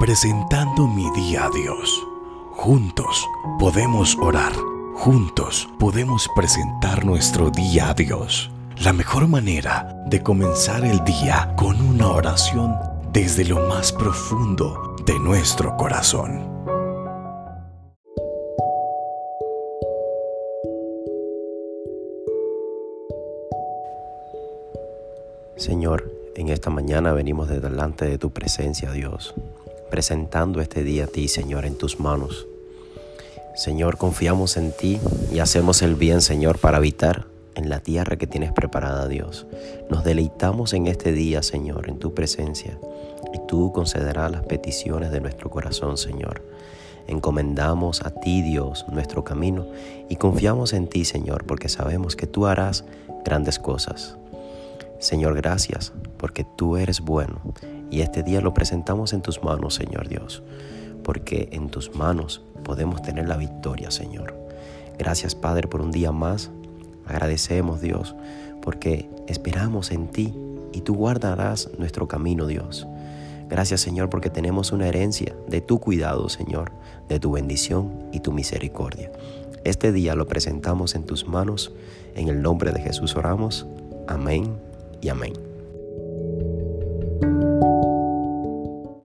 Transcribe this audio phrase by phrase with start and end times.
[0.00, 2.06] presentando mi día a Dios.
[2.52, 4.54] Juntos podemos orar,
[4.94, 8.50] juntos podemos presentar nuestro día a Dios.
[8.82, 12.74] La mejor manera de comenzar el día con una oración
[13.12, 16.48] desde lo más profundo de nuestro corazón.
[25.56, 29.34] Señor, en esta mañana venimos de delante de tu presencia, Dios,
[29.90, 32.46] presentando este día a ti, Señor, en tus manos.
[33.54, 35.00] Señor, confiamos en ti
[35.32, 39.46] y hacemos el bien, Señor, para habitar en la tierra que tienes preparada, Dios.
[39.90, 42.78] Nos deleitamos en este día, Señor, en tu presencia,
[43.34, 46.42] y tú concederás las peticiones de nuestro corazón, Señor.
[47.06, 49.66] Encomendamos a ti, Dios, nuestro camino,
[50.08, 52.84] y confiamos en ti, Señor, porque sabemos que tú harás
[53.24, 54.16] grandes cosas.
[55.00, 57.40] Señor, gracias porque tú eres bueno
[57.90, 60.42] y este día lo presentamos en tus manos, Señor Dios,
[61.02, 64.34] porque en tus manos podemos tener la victoria, Señor.
[64.98, 66.50] Gracias, Padre, por un día más.
[67.06, 68.14] Agradecemos, Dios,
[68.62, 70.34] porque esperamos en ti
[70.72, 72.86] y tú guardarás nuestro camino, Dios.
[73.48, 76.70] Gracias, Señor, porque tenemos una herencia de tu cuidado, Señor,
[77.08, 79.10] de tu bendición y tu misericordia.
[79.64, 81.72] Este día lo presentamos en tus manos.
[82.14, 83.66] En el nombre de Jesús oramos.
[84.06, 84.56] Amén
[85.00, 85.49] y amén.